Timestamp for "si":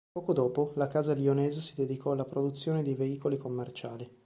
1.61-1.75